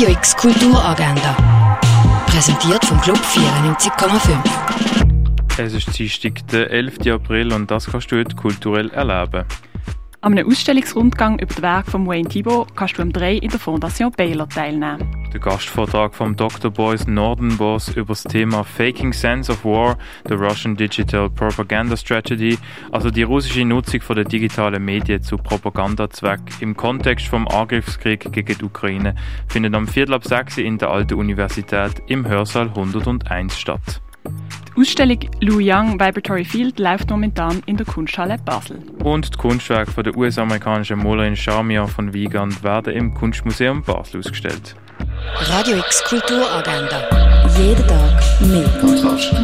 [0.00, 1.36] Radio X Kulturagenda.
[2.24, 4.32] Präsentiert vom Club 94,5.
[5.58, 7.06] Es ist Dienstag, der 11.
[7.12, 9.44] April und das kannst du heute kulturell erleben.
[10.22, 13.58] An einem Ausstellungsrundgang über das Werk von Wayne Thibault kannst du am 3 in der
[13.58, 15.30] Fondation Baylor teilnehmen.
[15.32, 16.70] Der Gastvortrag vom Dr.
[16.70, 19.96] Boys Nordenboss über das Thema Faking Sense of War,
[20.28, 22.58] the Russian Digital Propaganda Strategy,
[22.92, 28.64] also die russische Nutzung der digitalen Medien zu Propagandazweck im Kontext vom Angriffskrieg gegen die
[28.64, 29.14] Ukraine,
[29.48, 34.02] findet am Viertel ab 6 in der Alten Universität im Hörsaal 101 statt.
[34.80, 38.78] Die Ausstellung Lou Young Vibratory Field läuft momentan in der Kunsthalle Basel.
[39.04, 44.74] Und die Kunstwerke von der US-amerikanischen Malerin Charmian von Wiegand werden im Kunstmuseum Basel ausgestellt.
[45.36, 47.46] Radio X Kulturagenda.
[47.58, 48.64] Jeden Tag mehr.
[48.80, 49.34] Kontrast.